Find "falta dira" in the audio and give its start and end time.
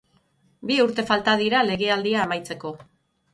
1.09-1.61